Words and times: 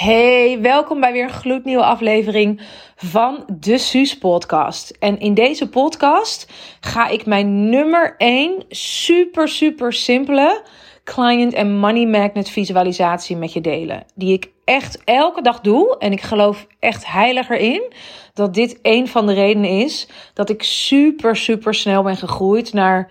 Hey, 0.00 0.60
welkom 0.60 1.00
bij 1.00 1.12
weer 1.12 1.24
een 1.24 1.30
gloednieuwe 1.30 1.84
aflevering 1.84 2.60
van 2.96 3.44
de 3.58 3.78
Suus 3.78 4.18
podcast. 4.18 4.90
En 4.90 5.18
in 5.18 5.34
deze 5.34 5.68
podcast 5.68 6.52
ga 6.80 7.08
ik 7.08 7.26
mijn 7.26 7.68
nummer 7.68 8.14
1 8.16 8.64
super 8.68 9.48
super 9.48 9.92
simpele 9.92 10.62
client 11.04 11.52
en 11.52 11.76
money 11.76 12.06
magnet 12.06 12.50
visualisatie 12.50 13.36
met 13.36 13.52
je 13.52 13.60
delen. 13.60 14.04
Die 14.14 14.32
ik 14.32 14.50
echt 14.64 15.04
elke 15.04 15.42
dag 15.42 15.60
doe 15.60 15.96
en 15.98 16.12
ik 16.12 16.20
geloof 16.20 16.66
echt 16.78 17.06
heilig 17.06 17.48
erin 17.48 17.92
dat 18.40 18.54
dit 18.54 18.78
een 18.82 19.08
van 19.08 19.26
de 19.26 19.32
redenen 19.32 19.70
is 19.70 20.08
dat 20.34 20.50
ik 20.50 20.62
super 20.62 21.36
super 21.36 21.74
snel 21.74 22.02
ben 22.02 22.16
gegroeid 22.16 22.72
naar 22.72 23.10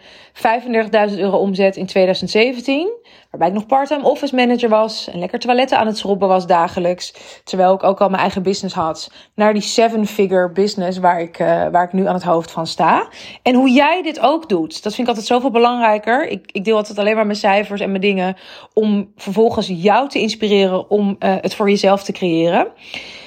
35.000 1.11 1.19
euro 1.19 1.37
omzet 1.37 1.75
in 1.75 1.85
2017 1.85 2.97
Waarbij 3.29 3.47
ik 3.47 3.53
nog 3.53 3.65
part-time 3.65 4.03
office 4.03 4.35
manager 4.35 4.69
was 4.69 5.09
en 5.09 5.19
lekker 5.19 5.39
toiletten 5.39 5.77
aan 5.77 5.87
het 5.87 5.97
schrobben 5.97 6.27
was 6.27 6.47
dagelijks. 6.47 7.13
Terwijl 7.43 7.73
ik 7.73 7.83
ook 7.83 8.01
al 8.01 8.09
mijn 8.09 8.21
eigen 8.21 8.43
business 8.43 8.75
had. 8.75 9.11
Naar 9.35 9.53
die 9.53 9.61
seven-figure 9.61 10.51
business 10.51 10.97
waar 10.97 11.21
ik, 11.21 11.39
uh, 11.39 11.47
waar 11.47 11.83
ik 11.83 11.93
nu 11.93 12.07
aan 12.07 12.13
het 12.13 12.23
hoofd 12.23 12.51
van 12.51 12.67
sta. 12.67 13.07
En 13.41 13.55
hoe 13.55 13.69
jij 13.69 14.01
dit 14.01 14.19
ook 14.19 14.49
doet, 14.49 14.83
dat 14.83 14.95
vind 14.95 15.07
ik 15.07 15.07
altijd 15.07 15.25
zoveel 15.25 15.51
belangrijker. 15.51 16.27
Ik, 16.27 16.51
ik 16.51 16.63
deel 16.63 16.75
altijd 16.75 16.97
alleen 16.97 17.15
maar 17.15 17.25
mijn 17.25 17.37
cijfers 17.37 17.81
en 17.81 17.89
mijn 17.89 18.01
dingen. 18.01 18.35
Om 18.73 19.11
vervolgens 19.15 19.67
jou 19.67 20.09
te 20.09 20.19
inspireren 20.19 20.89
om 20.89 21.15
uh, 21.19 21.35
het 21.41 21.55
voor 21.55 21.69
jezelf 21.69 22.03
te 22.03 22.11
creëren. 22.11 22.67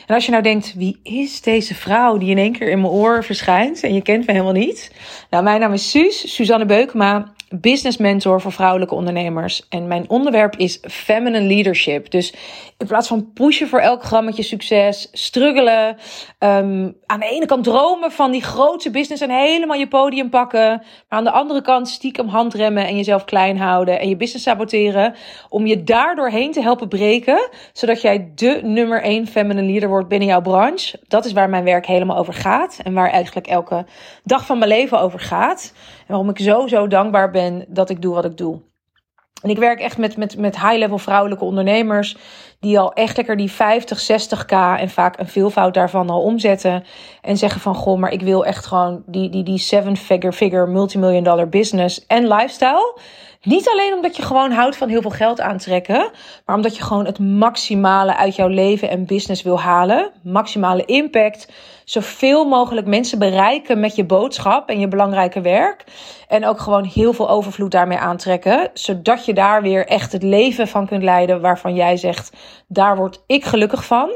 En 0.06 0.14
als 0.14 0.24
je 0.24 0.30
nou 0.30 0.42
denkt, 0.42 0.74
wie 0.76 1.00
is 1.02 1.40
deze 1.40 1.74
vrouw 1.74 2.18
die 2.18 2.30
in 2.30 2.38
één 2.38 2.52
keer 2.52 2.68
in 2.68 2.80
mijn 2.80 2.92
oor 2.92 3.24
verschijnt 3.24 3.82
en 3.82 3.94
je 3.94 4.02
kent 4.02 4.26
me 4.26 4.32
helemaal 4.32 4.52
niet? 4.52 4.92
Nou, 5.30 5.44
mijn 5.44 5.60
naam 5.60 5.72
is 5.72 5.90
Suus, 5.90 6.34
Suzanne 6.34 6.66
Beukema 6.66 7.32
business 7.60 7.96
mentor 7.96 8.40
voor 8.40 8.52
vrouwelijke 8.52 8.94
ondernemers. 8.94 9.66
En 9.68 9.86
mijn 9.86 10.04
onderwerp 10.08 10.56
is 10.56 10.78
feminine 10.82 11.46
leadership. 11.46 12.10
Dus 12.10 12.34
in 12.78 12.86
plaats 12.86 13.08
van 13.08 13.32
pushen 13.32 13.68
voor 13.68 13.80
elk 13.80 14.02
grammetje 14.02 14.42
succes, 14.42 15.08
struggelen, 15.12 15.96
um, 16.38 16.96
aan 17.06 17.20
de 17.20 17.28
ene 17.30 17.46
kant 17.46 17.64
dromen 17.64 18.10
van 18.12 18.30
die 18.30 18.42
grote 18.42 18.90
business 18.90 19.22
en 19.22 19.30
helemaal 19.30 19.76
je 19.76 19.88
podium 19.88 20.30
pakken, 20.30 20.68
maar 20.68 21.18
aan 21.18 21.24
de 21.24 21.30
andere 21.30 21.62
kant 21.62 21.88
stiekem 21.88 22.28
handremmen 22.28 22.86
en 22.86 22.96
jezelf 22.96 23.24
klein 23.24 23.58
houden 23.58 24.00
en 24.00 24.08
je 24.08 24.16
business 24.16 24.44
saboteren, 24.44 25.14
om 25.48 25.66
je 25.66 25.82
daardoor 25.82 26.28
heen 26.28 26.52
te 26.52 26.62
helpen 26.62 26.88
breken, 26.88 27.48
zodat 27.72 28.00
jij 28.00 28.32
de 28.34 28.60
nummer 28.62 29.02
één 29.02 29.26
feminine 29.26 29.70
leader 29.70 29.88
wordt 29.88 30.08
binnen 30.08 30.28
jouw 30.28 30.40
branche. 30.40 30.98
Dat 31.08 31.24
is 31.24 31.32
waar 31.32 31.48
mijn 31.48 31.64
werk 31.64 31.86
helemaal 31.86 32.16
over 32.16 32.34
gaat 32.34 32.80
en 32.82 32.92
waar 32.92 33.10
eigenlijk 33.10 33.46
elke 33.46 33.84
dag 34.24 34.46
van 34.46 34.58
mijn 34.58 34.70
leven 34.70 35.00
over 35.00 35.20
gaat. 35.20 35.72
En 35.98 36.04
waarom 36.06 36.28
ik 36.28 36.38
zo, 36.38 36.66
zo 36.66 36.86
dankbaar 36.86 37.30
ben 37.30 37.41
dat 37.68 37.90
ik 37.90 38.02
doe 38.02 38.14
wat 38.14 38.24
ik 38.24 38.36
doe. 38.36 38.60
En 39.42 39.50
ik 39.50 39.58
werk 39.58 39.80
echt 39.80 39.98
met, 39.98 40.16
met, 40.16 40.36
met 40.36 40.60
high-level 40.60 40.98
vrouwelijke 40.98 41.44
ondernemers. 41.44 42.16
Die 42.60 42.78
al 42.78 42.92
echt 42.92 43.16
lekker 43.16 43.36
die 43.36 43.50
50, 43.50 44.02
60k 44.02 44.78
en 44.78 44.90
vaak 44.90 45.18
een 45.18 45.28
veelvoud 45.28 45.74
daarvan 45.74 46.10
al 46.10 46.22
omzetten. 46.22 46.84
En 47.20 47.36
zeggen 47.36 47.60
van 47.60 47.74
goh, 47.74 47.98
maar 47.98 48.12
ik 48.12 48.22
wil 48.22 48.46
echt 48.46 48.66
gewoon 48.66 49.02
die, 49.06 49.28
die, 49.30 49.42
die 49.42 49.58
seven-figure, 49.58 50.32
figure, 50.32 50.66
multimillion 50.66 51.24
dollar 51.24 51.48
business 51.48 52.06
en 52.06 52.28
lifestyle. 52.28 52.98
Niet 53.44 53.68
alleen 53.68 53.94
omdat 53.94 54.16
je 54.16 54.22
gewoon 54.22 54.52
houdt 54.52 54.76
van 54.76 54.88
heel 54.88 55.00
veel 55.00 55.10
geld 55.10 55.40
aantrekken, 55.40 56.10
maar 56.46 56.56
omdat 56.56 56.76
je 56.76 56.82
gewoon 56.82 57.06
het 57.06 57.18
maximale 57.18 58.16
uit 58.16 58.36
jouw 58.36 58.48
leven 58.48 58.88
en 58.88 59.06
business 59.06 59.42
wil 59.42 59.60
halen. 59.60 60.10
Maximale 60.22 60.84
impact. 60.84 61.52
Zoveel 61.84 62.44
mogelijk 62.44 62.86
mensen 62.86 63.18
bereiken 63.18 63.80
met 63.80 63.96
je 63.96 64.04
boodschap 64.04 64.68
en 64.68 64.80
je 64.80 64.88
belangrijke 64.88 65.40
werk. 65.40 65.84
En 66.28 66.46
ook 66.46 66.60
gewoon 66.60 66.84
heel 66.84 67.12
veel 67.12 67.30
overvloed 67.30 67.70
daarmee 67.70 67.98
aantrekken. 67.98 68.70
Zodat 68.74 69.24
je 69.24 69.34
daar 69.34 69.62
weer 69.62 69.86
echt 69.86 70.12
het 70.12 70.22
leven 70.22 70.68
van 70.68 70.86
kunt 70.86 71.02
leiden 71.02 71.40
waarvan 71.40 71.74
jij 71.74 71.96
zegt, 71.96 72.32
daar 72.68 72.96
word 72.96 73.22
ik 73.26 73.44
gelukkig 73.44 73.84
van. 73.84 74.10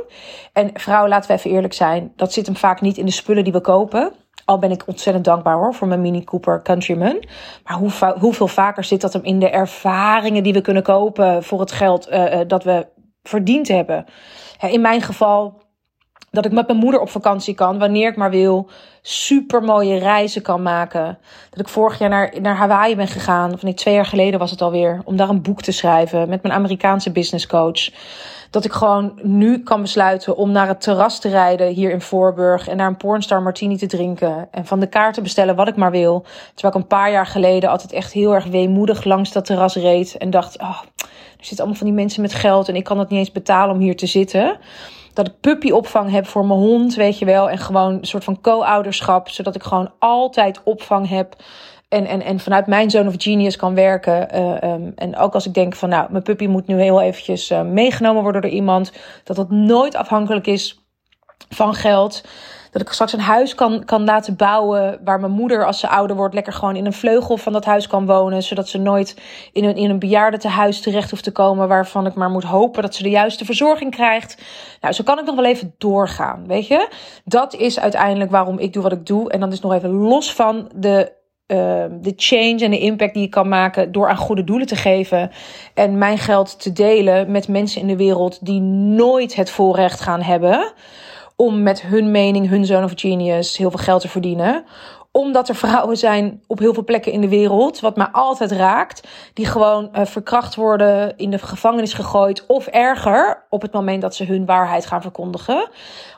En 0.52 0.70
vrouwen, 0.74 1.08
laten 1.08 1.30
we 1.30 1.36
even 1.36 1.50
eerlijk 1.50 1.74
zijn, 1.74 2.12
dat 2.16 2.32
zit 2.32 2.46
hem 2.46 2.56
vaak 2.56 2.80
niet 2.80 2.98
in 2.98 3.06
de 3.06 3.12
spullen 3.12 3.44
die 3.44 3.52
we 3.52 3.60
kopen. 3.60 4.12
Al 4.46 4.58
ben 4.58 4.70
ik 4.70 4.82
ontzettend 4.86 5.24
dankbaar 5.24 5.56
hoor 5.56 5.74
voor 5.74 5.88
mijn 5.88 6.00
Mini 6.00 6.24
Cooper 6.24 6.62
Countryman. 6.62 7.24
Maar 7.64 7.76
hoe, 7.76 7.90
hoeveel 8.18 8.48
vaker 8.48 8.84
zit 8.84 9.00
dat 9.00 9.12
hem 9.12 9.24
in 9.24 9.38
de 9.38 9.50
ervaringen 9.50 10.42
die 10.42 10.52
we 10.52 10.60
kunnen 10.60 10.82
kopen 10.82 11.42
voor 11.42 11.60
het 11.60 11.72
geld 11.72 12.10
uh, 12.10 12.40
dat 12.46 12.64
we 12.64 12.86
verdiend 13.22 13.68
hebben? 13.68 14.04
In 14.60 14.80
mijn 14.80 15.00
geval 15.00 15.65
dat 16.30 16.44
ik 16.44 16.52
met 16.52 16.66
mijn 16.66 16.78
moeder 16.78 17.00
op 17.00 17.10
vakantie 17.10 17.54
kan, 17.54 17.78
wanneer 17.78 18.08
ik 18.08 18.16
maar 18.16 18.30
wil. 18.30 18.68
Super 19.02 19.62
mooie 19.62 19.98
reizen 19.98 20.42
kan 20.42 20.62
maken. 20.62 21.18
Dat 21.50 21.60
ik 21.60 21.68
vorig 21.68 21.98
jaar 21.98 22.08
naar, 22.08 22.34
naar 22.40 22.56
Hawaii 22.56 22.96
ben 22.96 23.08
gegaan, 23.08 23.52
of 23.52 23.62
nee, 23.62 23.74
twee 23.74 23.94
jaar 23.94 24.06
geleden 24.06 24.38
was 24.38 24.50
het 24.50 24.62
alweer, 24.62 25.00
om 25.04 25.16
daar 25.16 25.28
een 25.28 25.42
boek 25.42 25.62
te 25.62 25.72
schrijven 25.72 26.28
met 26.28 26.42
mijn 26.42 26.54
Amerikaanse 26.54 27.10
business 27.10 27.46
coach. 27.46 27.90
Dat 28.50 28.64
ik 28.64 28.72
gewoon 28.72 29.18
nu 29.22 29.62
kan 29.62 29.80
besluiten 29.80 30.36
om 30.36 30.50
naar 30.50 30.68
het 30.68 30.80
terras 30.80 31.20
te 31.20 31.28
rijden 31.28 31.68
hier 31.68 31.90
in 31.90 32.00
Voorburg 32.00 32.68
en 32.68 32.76
naar 32.76 32.86
een 32.86 32.96
pornstar 32.96 33.42
martini 33.42 33.76
te 33.76 33.86
drinken. 33.86 34.48
En 34.50 34.66
van 34.66 34.80
de 34.80 34.86
kaart 34.86 35.14
te 35.14 35.20
bestellen 35.20 35.56
wat 35.56 35.68
ik 35.68 35.76
maar 35.76 35.90
wil. 35.90 36.24
Terwijl 36.54 36.74
ik 36.74 36.80
een 36.82 36.88
paar 36.88 37.10
jaar 37.10 37.26
geleden 37.26 37.70
altijd 37.70 37.92
echt 37.92 38.12
heel 38.12 38.34
erg 38.34 38.44
weemoedig 38.44 39.04
langs 39.04 39.32
dat 39.32 39.44
terras 39.44 39.74
reed. 39.74 40.16
En 40.16 40.30
dacht, 40.30 40.60
oh, 40.60 40.80
er 40.96 41.44
zitten 41.44 41.58
allemaal 41.58 41.78
van 41.78 41.86
die 41.86 41.96
mensen 41.96 42.22
met 42.22 42.34
geld 42.34 42.68
en 42.68 42.76
ik 42.76 42.84
kan 42.84 42.98
het 42.98 43.08
niet 43.08 43.18
eens 43.18 43.32
betalen 43.32 43.74
om 43.74 43.80
hier 43.80 43.96
te 43.96 44.06
zitten 44.06 44.58
dat 45.16 45.26
ik 45.26 45.40
puppyopvang 45.40 46.10
heb 46.10 46.26
voor 46.26 46.46
mijn 46.46 46.60
hond, 46.60 46.94
weet 46.94 47.18
je 47.18 47.24
wel. 47.24 47.50
En 47.50 47.58
gewoon 47.58 47.92
een 47.92 48.04
soort 48.04 48.24
van 48.24 48.40
co-ouderschap, 48.40 49.28
zodat 49.28 49.54
ik 49.54 49.62
gewoon 49.62 49.92
altijd 49.98 50.60
opvang 50.64 51.08
heb. 51.08 51.36
En, 51.88 52.06
en, 52.06 52.22
en 52.22 52.40
vanuit 52.40 52.66
mijn 52.66 52.90
zone 52.90 53.08
of 53.08 53.14
genius 53.18 53.56
kan 53.56 53.74
werken. 53.74 54.28
Uh, 54.34 54.72
um, 54.72 54.92
en 54.96 55.16
ook 55.16 55.34
als 55.34 55.46
ik 55.46 55.54
denk 55.54 55.74
van, 55.74 55.88
nou, 55.88 56.10
mijn 56.10 56.22
puppy 56.22 56.46
moet 56.46 56.66
nu 56.66 56.80
heel 56.80 57.00
eventjes 57.00 57.50
uh, 57.50 57.62
meegenomen 57.62 58.22
worden 58.22 58.42
door 58.42 58.50
iemand. 58.50 58.92
Dat 59.24 59.36
dat 59.36 59.50
nooit 59.50 59.94
afhankelijk 59.94 60.46
is 60.46 60.84
van 61.48 61.74
geld. 61.74 62.24
Dat 62.70 62.82
ik 62.82 62.88
straks 62.88 63.12
een 63.12 63.20
huis 63.20 63.54
kan, 63.54 63.84
kan 63.84 64.04
laten 64.04 64.36
bouwen. 64.36 65.00
Waar 65.04 65.20
mijn 65.20 65.32
moeder, 65.32 65.66
als 65.66 65.80
ze 65.80 65.88
ouder 65.88 66.16
wordt, 66.16 66.34
lekker 66.34 66.52
gewoon 66.52 66.76
in 66.76 66.86
een 66.86 66.92
vleugel 66.92 67.36
van 67.36 67.52
dat 67.52 67.64
huis 67.64 67.86
kan 67.86 68.06
wonen. 68.06 68.42
Zodat 68.42 68.68
ze 68.68 68.78
nooit 68.78 69.20
in 69.52 69.64
een, 69.64 69.76
in 69.76 69.90
een 69.90 69.98
bejaardentehuis 69.98 70.80
terecht 70.80 71.10
hoeft 71.10 71.24
te 71.24 71.32
komen. 71.32 71.68
Waarvan 71.68 72.06
ik 72.06 72.14
maar 72.14 72.30
moet 72.30 72.44
hopen 72.44 72.82
dat 72.82 72.94
ze 72.94 73.02
de 73.02 73.10
juiste 73.10 73.44
verzorging 73.44 73.90
krijgt. 73.90 74.42
Nou, 74.80 74.94
zo 74.94 75.04
kan 75.04 75.18
ik 75.18 75.24
nog 75.24 75.36
wel 75.36 75.44
even 75.44 75.74
doorgaan. 75.78 76.46
Weet 76.46 76.66
je? 76.66 76.88
Dat 77.24 77.54
is 77.54 77.80
uiteindelijk 77.80 78.30
waarom 78.30 78.58
ik 78.58 78.72
doe 78.72 78.82
wat 78.82 78.92
ik 78.92 79.06
doe. 79.06 79.30
En 79.30 79.40
dan 79.40 79.52
is 79.52 79.60
nog 79.60 79.72
even 79.72 79.90
los 79.90 80.34
van 80.34 80.70
de 80.74 81.14
uh, 81.46 81.84
de 82.00 82.12
change 82.16 82.58
en 82.64 82.70
de 82.70 82.78
impact 82.78 83.14
die 83.14 83.22
je 83.22 83.28
kan 83.28 83.48
maken 83.48 83.92
door 83.92 84.08
aan 84.08 84.16
goede 84.16 84.44
doelen 84.44 84.66
te 84.66 84.76
geven. 84.76 85.30
En 85.74 85.98
mijn 85.98 86.18
geld 86.18 86.62
te 86.62 86.72
delen 86.72 87.30
met 87.30 87.48
mensen 87.48 87.80
in 87.80 87.86
de 87.86 87.96
wereld 87.96 88.46
die 88.46 88.60
nooit 88.60 89.34
het 89.34 89.50
voorrecht 89.50 90.00
gaan 90.00 90.22
hebben 90.22 90.72
om 91.36 91.62
met 91.62 91.82
hun 91.82 92.10
mening, 92.10 92.48
hun 92.48 92.66
zone 92.66 92.84
of 92.84 92.92
genius, 92.94 93.56
heel 93.56 93.70
veel 93.70 93.84
geld 93.84 94.00
te 94.00 94.08
verdienen 94.08 94.64
omdat 95.16 95.48
er 95.48 95.54
vrouwen 95.54 95.96
zijn 95.96 96.42
op 96.46 96.58
heel 96.58 96.74
veel 96.74 96.84
plekken 96.84 97.12
in 97.12 97.20
de 97.20 97.28
wereld, 97.28 97.80
wat 97.80 97.96
mij 97.96 98.08
altijd 98.12 98.52
raakt, 98.52 99.08
die 99.34 99.46
gewoon 99.46 99.88
uh, 99.92 100.04
verkracht 100.04 100.54
worden, 100.54 101.16
in 101.16 101.30
de 101.30 101.38
gevangenis 101.38 101.92
gegooid 101.92 102.46
of 102.46 102.66
erger 102.66 103.44
op 103.50 103.62
het 103.62 103.72
moment 103.72 104.02
dat 104.02 104.14
ze 104.14 104.24
hun 104.24 104.46
waarheid 104.46 104.86
gaan 104.86 105.02
verkondigen. 105.02 105.68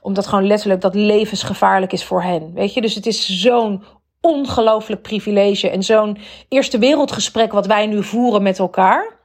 Omdat 0.02 0.26
gewoon 0.26 0.46
letterlijk 0.46 0.80
dat 0.80 0.94
levensgevaarlijk 0.94 1.92
is 1.92 2.04
voor 2.04 2.22
hen. 2.22 2.52
Weet 2.54 2.74
je, 2.74 2.80
dus 2.80 2.94
het 2.94 3.06
is 3.06 3.40
zo'n 3.40 3.82
ongelooflijk 4.20 5.02
privilege 5.02 5.70
en 5.70 5.82
zo'n 5.82 6.18
eerste 6.48 6.78
wereldgesprek 6.78 7.52
wat 7.52 7.66
wij 7.66 7.86
nu 7.86 8.02
voeren 8.04 8.42
met 8.42 8.58
elkaar 8.58 9.17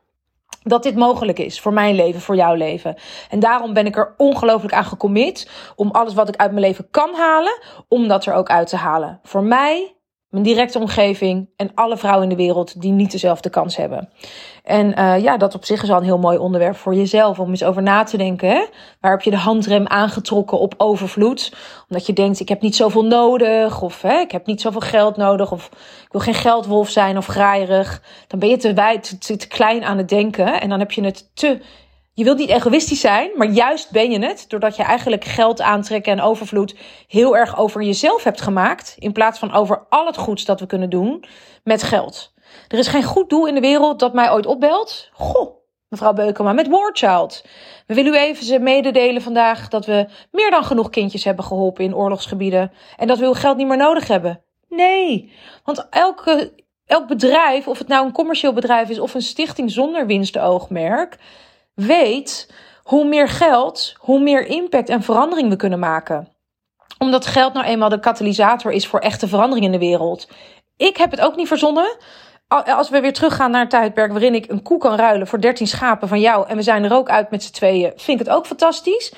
dat 0.63 0.83
dit 0.83 0.95
mogelijk 0.95 1.39
is 1.39 1.61
voor 1.61 1.73
mijn 1.73 1.95
leven, 1.95 2.21
voor 2.21 2.35
jouw 2.35 2.53
leven. 2.53 2.95
En 3.29 3.39
daarom 3.39 3.73
ben 3.73 3.85
ik 3.85 3.97
er 3.97 4.13
ongelooflijk 4.17 4.73
aan 4.73 4.85
gecommit 4.85 5.49
om 5.75 5.91
alles 5.91 6.13
wat 6.13 6.27
ik 6.27 6.35
uit 6.35 6.51
mijn 6.51 6.65
leven 6.65 6.87
kan 6.91 7.15
halen, 7.15 7.59
om 7.87 8.07
dat 8.07 8.25
er 8.25 8.33
ook 8.33 8.49
uit 8.49 8.67
te 8.67 8.77
halen. 8.77 9.19
Voor 9.23 9.43
mij, 9.43 9.95
mijn 10.33 10.45
directe 10.45 10.79
omgeving 10.79 11.49
en 11.55 11.71
alle 11.73 11.97
vrouwen 11.97 12.23
in 12.23 12.29
de 12.29 12.43
wereld 12.43 12.81
die 12.81 12.91
niet 12.91 13.11
dezelfde 13.11 13.49
kans 13.49 13.75
hebben. 13.75 14.09
En 14.63 14.99
uh, 14.99 15.19
ja, 15.19 15.37
dat 15.37 15.55
op 15.55 15.65
zich 15.65 15.83
is 15.83 15.89
al 15.89 15.97
een 15.97 16.03
heel 16.03 16.17
mooi 16.17 16.37
onderwerp 16.37 16.75
voor 16.75 16.95
jezelf 16.95 17.39
om 17.39 17.49
eens 17.49 17.63
over 17.63 17.81
na 17.81 18.03
te 18.03 18.17
denken. 18.17 18.67
Waar 18.99 19.11
heb 19.11 19.21
je 19.21 19.29
de 19.29 19.37
handrem 19.37 19.87
aangetrokken 19.87 20.59
op 20.59 20.73
overvloed? 20.77 21.53
Omdat 21.89 22.05
je 22.05 22.13
denkt, 22.13 22.39
ik 22.39 22.49
heb 22.49 22.61
niet 22.61 22.75
zoveel 22.75 23.05
nodig, 23.05 23.81
of 23.81 24.01
hè, 24.01 24.19
ik 24.19 24.31
heb 24.31 24.45
niet 24.45 24.61
zoveel 24.61 24.81
geld 24.81 25.17
nodig, 25.17 25.51
of 25.51 25.65
ik 26.03 26.11
wil 26.11 26.21
geen 26.21 26.33
geldwolf 26.33 26.89
zijn 26.89 27.17
of 27.17 27.25
graaierig. 27.25 28.01
Dan 28.27 28.39
ben 28.39 28.49
je 28.49 28.57
te, 28.57 28.73
wijd, 28.73 29.21
te, 29.25 29.37
te 29.37 29.47
klein 29.47 29.83
aan 29.83 29.97
het 29.97 30.09
denken 30.09 30.61
en 30.61 30.69
dan 30.69 30.79
heb 30.79 30.91
je 30.91 31.03
het 31.03 31.29
te 31.33 31.59
je 32.13 32.23
wilt 32.23 32.37
niet 32.37 32.49
egoïstisch 32.49 32.99
zijn, 32.99 33.31
maar 33.35 33.47
juist 33.47 33.91
ben 33.91 34.11
je 34.11 34.25
het 34.25 34.45
doordat 34.47 34.75
je 34.75 34.83
eigenlijk 34.83 35.23
geld 35.23 35.61
aantrekken 35.61 36.11
en 36.11 36.21
overvloed 36.21 36.75
heel 37.07 37.37
erg 37.37 37.57
over 37.57 37.81
jezelf 37.81 38.23
hebt 38.23 38.41
gemaakt, 38.41 38.95
in 38.99 39.11
plaats 39.11 39.39
van 39.39 39.53
over 39.53 39.85
al 39.89 40.05
het 40.05 40.17
goeds 40.17 40.45
dat 40.45 40.59
we 40.59 40.65
kunnen 40.65 40.89
doen 40.89 41.23
met 41.63 41.83
geld. 41.83 42.33
Er 42.67 42.77
is 42.77 42.87
geen 42.87 43.03
goed 43.03 43.29
doel 43.29 43.47
in 43.47 43.53
de 43.53 43.61
wereld 43.61 43.99
dat 43.99 44.13
mij 44.13 44.31
ooit 44.31 44.45
opbelt. 44.45 45.09
Goh, 45.13 45.55
mevrouw 45.89 46.13
Beukema, 46.13 46.53
met 46.53 46.67
Warchild. 46.67 47.45
We 47.87 47.93
willen 47.93 48.13
u 48.13 48.17
even 48.17 48.63
mededelen 48.63 49.21
vandaag 49.21 49.67
dat 49.67 49.85
we 49.85 50.07
meer 50.31 50.51
dan 50.51 50.63
genoeg 50.63 50.89
kindjes 50.89 51.23
hebben 51.23 51.45
geholpen 51.45 51.83
in 51.83 51.95
oorlogsgebieden 51.95 52.71
en 52.97 53.07
dat 53.07 53.17
we 53.17 53.25
uw 53.25 53.33
geld 53.33 53.57
niet 53.57 53.67
meer 53.67 53.77
nodig 53.77 54.07
hebben. 54.07 54.43
Nee, 54.69 55.31
want 55.63 55.87
elke, 55.89 56.53
elk 56.85 57.07
bedrijf, 57.07 57.67
of 57.67 57.77
het 57.77 57.87
nou 57.87 58.05
een 58.05 58.11
commercieel 58.11 58.53
bedrijf 58.53 58.89
is 58.89 58.99
of 58.99 59.13
een 59.13 59.21
stichting 59.21 59.71
zonder 59.71 60.05
winstoogmerk, 60.05 61.17
weet 61.73 62.53
hoe 62.83 63.05
meer 63.05 63.29
geld, 63.29 63.93
hoe 63.97 64.19
meer 64.19 64.45
impact 64.45 64.89
en 64.89 65.03
verandering 65.03 65.49
we 65.49 65.55
kunnen 65.55 65.79
maken. 65.79 66.27
Omdat 66.97 67.25
geld 67.25 67.53
nou 67.53 67.65
eenmaal 67.65 67.89
de 67.89 67.99
katalysator 67.99 68.71
is 68.71 68.87
voor 68.87 68.99
echte 68.99 69.27
verandering 69.27 69.65
in 69.65 69.71
de 69.71 69.77
wereld. 69.77 70.27
Ik 70.77 70.97
heb 70.97 71.11
het 71.11 71.21
ook 71.21 71.35
niet 71.35 71.47
verzonnen. 71.47 71.97
Als 72.47 72.89
we 72.89 72.99
weer 72.99 73.13
teruggaan 73.13 73.51
naar 73.51 73.61
een 73.61 73.69
tijdperk 73.69 74.11
waarin 74.11 74.35
ik 74.35 74.51
een 74.51 74.61
koe 74.61 74.77
kan 74.77 74.95
ruilen 74.95 75.27
voor 75.27 75.41
13 75.41 75.67
schapen 75.67 76.07
van 76.07 76.19
jou 76.19 76.47
en 76.47 76.55
we 76.55 76.61
zijn 76.61 76.83
er 76.83 76.93
ook 76.93 77.09
uit 77.09 77.31
met 77.31 77.43
z'n 77.43 77.51
tweeën, 77.51 77.91
vind 77.95 78.19
ik 78.19 78.25
het 78.25 78.35
ook 78.35 78.45
fantastisch. 78.45 79.13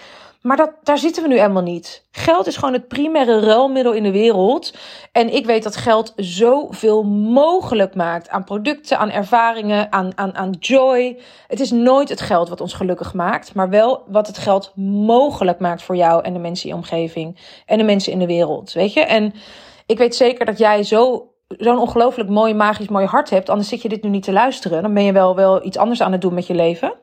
Maar 0.46 0.58
dat, 0.58 0.72
daar 0.84 0.98
zitten 0.98 1.24
we 1.24 1.30
nu 1.30 1.38
helemaal 1.38 1.62
niet. 1.62 2.06
Geld 2.12 2.48
is 2.48 2.56
gewoon 2.56 2.74
het 2.74 2.88
primaire 2.88 3.40
ruilmiddel 3.40 3.94
in 3.94 4.04
de 4.04 4.12
wereld. 4.12 4.74
En 5.12 5.34
ik 5.34 5.46
weet 5.46 5.64
dat 5.64 5.76
geld 5.76 6.14
zoveel 6.16 7.04
mogelijk 7.04 7.96
maakt 7.96 8.30
aan 8.30 8.44
producten, 8.44 8.98
aan 8.98 9.12
ervaringen, 9.12 9.92
aan, 9.92 10.12
aan, 10.16 10.36
aan 10.36 10.56
joy. 10.60 11.20
Het 11.48 11.60
is 11.60 11.72
nooit 11.72 12.10
het 12.10 12.22
geld 12.22 12.50
wat 12.50 12.62
ons 12.62 12.74
gelukkig 12.74 13.14
maakt, 13.14 13.54
maar 13.54 13.70
wel 13.70 14.04
wat 14.08 14.28
het 14.28 14.38
geld 14.38 14.72
mogelijk 14.76 15.60
maakt 15.60 15.84
voor 15.84 15.96
jou 15.96 16.24
en 16.24 16.34
de 16.34 16.40
mensen 16.40 16.70
in 16.70 16.76
je 16.76 16.82
omgeving 16.82 17.40
en 17.66 17.78
de 17.78 17.84
mensen 17.84 18.12
in 18.12 18.20
de 18.20 18.28
wereld. 18.28 18.74
Weet 18.74 18.94
je? 18.94 19.02
En 19.02 19.34
ik 19.86 19.98
weet 19.98 20.16
zeker 20.16 20.46
dat 20.46 20.58
jij 20.58 20.84
zo 20.84 21.30
zo'n 21.48 21.80
ongelooflijk 21.80 22.30
mooi, 22.30 22.54
magisch 22.54 22.88
mooi 22.88 23.06
hart 23.06 23.30
hebt, 23.30 23.50
anders 23.50 23.70
zit 23.70 23.82
je 23.82 23.90
dit 23.90 24.04
nu 24.04 24.10
niet 24.10 24.24
te 24.24 24.32
luisteren. 24.32 24.82
Dan 24.82 24.94
ben 24.94 25.04
je 25.04 25.12
wel, 25.12 25.36
wel 25.36 25.66
iets 25.66 25.78
anders 25.78 26.02
aan 26.02 26.12
het 26.12 26.22
doen 26.22 26.34
met 26.34 26.48
je 26.48 26.56
leven. 26.56 26.94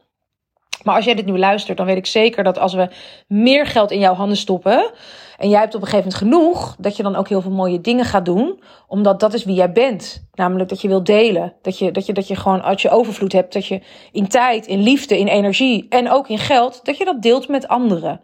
Maar 0.84 0.94
als 0.94 1.04
jij 1.04 1.14
dit 1.14 1.26
nu 1.26 1.38
luistert, 1.38 1.76
dan 1.76 1.86
weet 1.86 1.96
ik 1.96 2.06
zeker 2.06 2.44
dat 2.44 2.58
als 2.58 2.74
we 2.74 2.88
meer 3.26 3.66
geld 3.66 3.90
in 3.90 3.98
jouw 3.98 4.14
handen 4.14 4.36
stoppen. 4.36 4.90
en 5.38 5.48
jij 5.48 5.60
hebt 5.60 5.74
op 5.74 5.80
een 5.80 5.88
gegeven 5.88 6.12
moment 6.12 6.32
genoeg. 6.32 6.76
dat 6.78 6.96
je 6.96 7.02
dan 7.02 7.16
ook 7.16 7.28
heel 7.28 7.40
veel 7.40 7.50
mooie 7.50 7.80
dingen 7.80 8.04
gaat 8.04 8.24
doen. 8.24 8.62
Omdat 8.86 9.20
dat 9.20 9.34
is 9.34 9.44
wie 9.44 9.54
jij 9.54 9.72
bent. 9.72 10.26
Namelijk 10.34 10.68
dat 10.68 10.80
je 10.80 10.88
wilt 10.88 11.06
delen. 11.06 11.52
Dat 11.62 11.78
je, 11.78 11.90
dat 11.90 12.06
je, 12.06 12.12
dat 12.12 12.28
je 12.28 12.36
gewoon 12.36 12.62
als 12.62 12.82
je 12.82 12.90
overvloed 12.90 13.32
hebt. 13.32 13.52
dat 13.52 13.66
je 13.66 13.80
in 14.12 14.28
tijd, 14.28 14.66
in 14.66 14.82
liefde, 14.82 15.18
in 15.18 15.26
energie. 15.26 15.86
en 15.88 16.10
ook 16.10 16.28
in 16.28 16.38
geld. 16.38 16.80
dat 16.84 16.96
je 16.96 17.04
dat 17.04 17.22
deelt 17.22 17.48
met 17.48 17.68
anderen. 17.68 18.20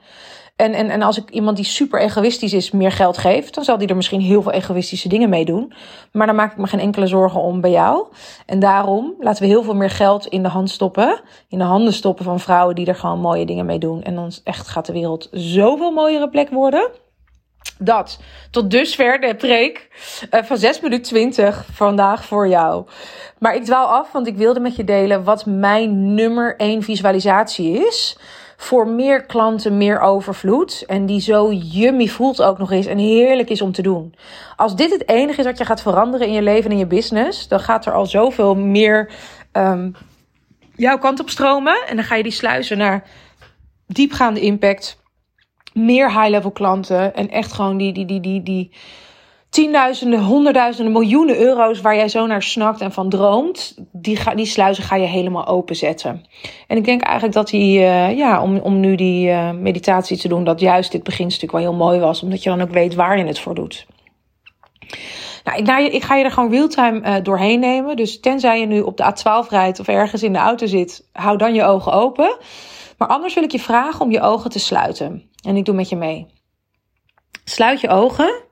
En, 0.58 0.74
en, 0.74 0.90
en 0.90 1.02
als 1.02 1.18
ik 1.18 1.30
iemand 1.30 1.56
die 1.56 1.64
super 1.64 2.00
egoïstisch 2.00 2.52
is 2.52 2.70
meer 2.70 2.92
geld 2.92 3.18
geef, 3.18 3.50
dan 3.50 3.64
zal 3.64 3.78
die 3.78 3.88
er 3.88 3.96
misschien 3.96 4.20
heel 4.20 4.42
veel 4.42 4.52
egoïstische 4.52 5.08
dingen 5.08 5.28
mee 5.28 5.44
doen. 5.44 5.72
Maar 6.12 6.26
dan 6.26 6.36
maak 6.36 6.52
ik 6.52 6.58
me 6.58 6.66
geen 6.66 6.80
enkele 6.80 7.06
zorgen 7.06 7.40
om 7.40 7.60
bij 7.60 7.70
jou. 7.70 8.06
En 8.46 8.58
daarom 8.58 9.14
laten 9.18 9.42
we 9.42 9.48
heel 9.48 9.62
veel 9.62 9.74
meer 9.74 9.90
geld 9.90 10.26
in 10.26 10.42
de 10.42 10.48
hand 10.48 10.70
stoppen. 10.70 11.20
In 11.48 11.58
de 11.58 11.64
handen 11.64 11.92
stoppen 11.92 12.24
van 12.24 12.40
vrouwen 12.40 12.74
die 12.74 12.86
er 12.86 12.94
gewoon 12.94 13.20
mooie 13.20 13.46
dingen 13.46 13.66
mee 13.66 13.78
doen. 13.78 14.02
En 14.02 14.14
dan 14.14 14.32
echt 14.44 14.68
gaat 14.68 14.86
de 14.86 14.92
wereld 14.92 15.28
zoveel 15.32 15.90
mooiere 15.90 16.28
plek 16.28 16.50
worden. 16.50 16.90
Dat. 17.78 18.18
Tot 18.50 18.70
dusver 18.70 19.20
de 19.20 19.34
preek 19.34 19.88
uh, 20.30 20.42
van 20.42 20.58
6 20.58 20.80
minuten 20.80 21.04
20 21.04 21.66
vandaag 21.72 22.24
voor 22.24 22.48
jou. 22.48 22.86
Maar 23.38 23.54
ik 23.54 23.64
dwaal 23.64 23.86
af, 23.86 24.12
want 24.12 24.26
ik 24.26 24.36
wilde 24.36 24.60
met 24.60 24.76
je 24.76 24.84
delen 24.84 25.24
wat 25.24 25.46
mijn 25.46 26.14
nummer 26.14 26.56
1 26.56 26.82
visualisatie 26.82 27.86
is 27.86 28.18
voor 28.60 28.88
meer 28.88 29.26
klanten, 29.26 29.76
meer 29.76 30.00
overvloed. 30.00 30.84
En 30.86 31.06
die 31.06 31.20
zo 31.20 31.52
yummy 31.52 32.06
voelt 32.06 32.42
ook 32.42 32.58
nog 32.58 32.70
eens 32.70 32.86
en 32.86 32.98
heerlijk 32.98 33.50
is 33.50 33.62
om 33.62 33.72
te 33.72 33.82
doen. 33.82 34.14
Als 34.56 34.76
dit 34.76 34.90
het 34.90 35.08
enige 35.08 35.38
is 35.38 35.46
wat 35.46 35.58
je 35.58 35.64
gaat 35.64 35.82
veranderen 35.82 36.26
in 36.26 36.32
je 36.32 36.42
leven 36.42 36.64
en 36.64 36.72
in 36.72 36.78
je 36.78 36.86
business, 36.86 37.48
dan 37.48 37.60
gaat 37.60 37.86
er 37.86 37.92
al 37.92 38.06
zoveel 38.06 38.54
meer 38.54 39.10
um, 39.52 39.94
jouw 40.76 40.98
kant 40.98 41.20
op 41.20 41.30
stromen. 41.30 41.86
En 41.88 41.96
dan 41.96 42.04
ga 42.04 42.14
je 42.14 42.22
die 42.22 42.32
sluizen 42.32 42.78
naar 42.78 43.04
diepgaande 43.86 44.40
impact, 44.40 45.02
meer 45.72 46.12
high-level 46.20 46.50
klanten 46.50 47.14
en 47.14 47.28
echt 47.30 47.52
gewoon 47.52 47.76
die, 47.76 47.92
die, 47.92 48.06
die, 48.06 48.20
die, 48.20 48.42
die 48.42 48.72
tienduizenden, 49.50 50.22
honderdduizenden, 50.22 50.92
miljoenen 50.92 51.38
euro's 51.38 51.80
waar 51.80 51.96
jij 51.96 52.08
zo 52.08 52.26
naar 52.26 52.42
snakt 52.42 52.80
en 52.80 52.92
van 52.92 53.08
droomt, 53.08 53.76
die, 53.92 54.16
ga, 54.16 54.34
die 54.34 54.46
sluizen 54.46 54.84
ga 54.84 54.96
je 54.96 55.06
helemaal 55.06 55.46
openzetten. 55.46 56.24
En 56.66 56.76
ik 56.76 56.84
denk 56.84 57.02
eigenlijk 57.02 57.34
dat 57.34 57.48
die, 57.48 57.78
uh, 57.78 58.16
ja, 58.16 58.42
om, 58.42 58.58
om 58.58 58.80
nu 58.80 58.94
die 58.94 59.28
uh, 59.28 59.50
meditatie 59.50 60.18
te 60.18 60.28
doen, 60.28 60.44
dat 60.44 60.60
juist 60.60 60.92
dit 60.92 61.02
beginstuk 61.02 61.52
wel 61.52 61.60
heel 61.60 61.74
mooi 61.74 62.00
was, 62.00 62.22
omdat 62.22 62.42
je 62.42 62.50
dan 62.50 62.60
ook 62.60 62.70
weet 62.70 62.94
waar 62.94 63.18
je 63.18 63.24
het 63.24 63.38
voor 63.38 63.54
doet. 63.54 63.86
Nou, 65.44 65.84
ik, 65.84 65.92
ik 65.92 66.02
ga 66.02 66.14
je 66.14 66.24
er 66.24 66.30
gewoon 66.30 66.50
realtime 66.50 67.00
uh, 67.00 67.14
doorheen 67.22 67.60
nemen. 67.60 67.96
Dus 67.96 68.20
tenzij 68.20 68.60
je 68.60 68.66
nu 68.66 68.80
op 68.80 68.96
de 68.96 69.14
A12 69.14 69.48
rijdt 69.48 69.80
of 69.80 69.88
ergens 69.88 70.22
in 70.22 70.32
de 70.32 70.38
auto 70.38 70.66
zit, 70.66 71.08
hou 71.12 71.36
dan 71.36 71.54
je 71.54 71.64
ogen 71.64 71.92
open. 71.92 72.36
Maar 72.98 73.08
anders 73.08 73.34
wil 73.34 73.42
ik 73.42 73.52
je 73.52 73.58
vragen 73.58 74.00
om 74.00 74.10
je 74.10 74.20
ogen 74.20 74.50
te 74.50 74.58
sluiten. 74.58 75.30
En 75.42 75.56
ik 75.56 75.64
doe 75.64 75.74
met 75.74 75.88
je 75.88 75.96
mee. 75.96 76.26
Sluit 77.44 77.80
je 77.80 77.88
ogen. 77.88 78.46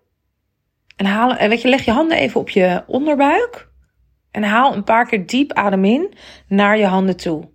En 0.96 1.06
haal, 1.06 1.34
eh, 1.37 1.48
weet 1.48 1.62
je, 1.62 1.69
leg 1.69 1.84
je 1.84 1.90
handen 1.90 2.16
even 2.19 2.40
op 2.40 2.50
je 2.50 2.84
onderbuik. 2.87 3.69
En 4.31 4.43
haal 4.43 4.75
een 4.75 4.84
paar 4.84 5.06
keer 5.06 5.26
diep 5.26 5.52
adem 5.52 5.84
in 5.84 6.14
naar 6.48 6.78
je 6.78 6.87
handen 6.87 7.16
toe. 7.16 7.48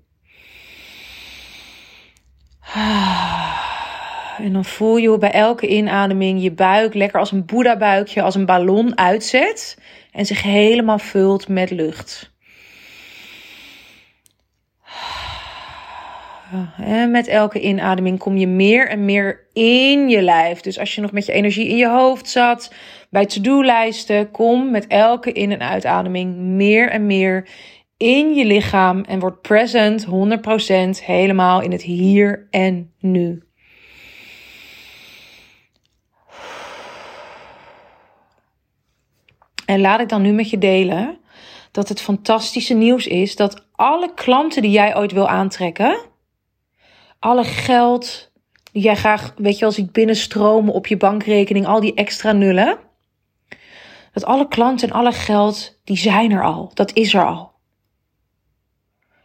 En 4.37 4.53
dan 4.53 4.65
voel 4.65 4.97
je 4.97 5.07
hoe 5.07 5.17
bij 5.17 5.31
elke 5.31 5.67
inademing 5.67 6.41
je 6.41 6.51
buik 6.51 6.93
lekker 6.93 7.19
als 7.19 7.31
een 7.31 7.45
Boeddha-buikje, 7.45 8.21
als 8.21 8.35
een 8.35 8.45
ballon 8.45 8.97
uitzet. 8.97 9.77
En 10.11 10.25
zich 10.25 10.41
helemaal 10.41 10.99
vult 10.99 11.47
met 11.47 11.69
lucht. 11.69 12.31
En 16.77 17.11
met 17.11 17.27
elke 17.27 17.61
inademing 17.61 18.19
kom 18.19 18.37
je 18.37 18.47
meer 18.47 18.87
en 18.87 19.05
meer 19.05 19.47
in 19.53 20.09
je 20.09 20.21
lijf. 20.21 20.61
Dus 20.61 20.79
als 20.79 20.95
je 20.95 21.01
nog 21.01 21.11
met 21.11 21.25
je 21.25 21.31
energie 21.31 21.67
in 21.67 21.77
je 21.77 21.89
hoofd 21.89 22.29
zat, 22.29 22.73
bij 23.09 23.25
to-do-lijsten, 23.25 24.31
kom 24.31 24.71
met 24.71 24.87
elke 24.87 25.31
in- 25.31 25.51
en 25.51 25.61
uitademing 25.61 26.35
meer 26.35 26.89
en 26.89 27.05
meer 27.05 27.49
in 27.97 28.33
je 28.33 28.45
lichaam 28.45 29.01
en 29.01 29.19
word 29.19 29.41
present 29.41 30.05
100% 30.05 31.03
helemaal 31.05 31.61
in 31.61 31.71
het 31.71 31.81
hier 31.81 32.47
en 32.49 32.93
nu. 32.99 33.43
En 39.65 39.81
laat 39.81 39.99
ik 39.99 40.09
dan 40.09 40.21
nu 40.21 40.31
met 40.31 40.49
je 40.49 40.57
delen 40.57 41.19
dat 41.71 41.89
het 41.89 42.01
fantastische 42.01 42.73
nieuws 42.73 43.07
is 43.07 43.35
dat 43.35 43.65
alle 43.71 44.13
klanten 44.13 44.61
die 44.61 44.71
jij 44.71 44.97
ooit 44.97 45.11
wil 45.11 45.27
aantrekken, 45.27 46.09
alle 47.21 47.43
geld 47.43 48.31
die 48.71 48.81
jij 48.81 48.95
graag, 48.95 49.33
weet 49.37 49.57
je, 49.57 49.65
als 49.65 49.77
ik 49.77 49.91
binnenstromen 49.91 50.73
op 50.73 50.87
je 50.87 50.97
bankrekening, 50.97 51.65
al 51.65 51.79
die 51.79 51.93
extra 51.93 52.31
nullen, 52.31 52.79
dat 54.13 54.25
alle 54.25 54.47
klanten 54.47 54.89
en 54.89 54.95
alle 54.95 55.11
geld, 55.11 55.79
die 55.83 55.97
zijn 55.97 56.31
er 56.31 56.43
al. 56.43 56.71
Dat 56.73 56.93
is 56.93 57.13
er 57.13 57.25
al. 57.25 57.51